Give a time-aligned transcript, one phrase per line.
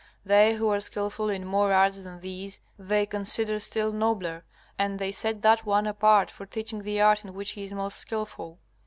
[0.25, 4.43] They who are skilful in more arts than these they consider still nobler,
[4.75, 7.97] and they set that one apart for teaching the art in which he is most
[7.99, 8.57] skilful.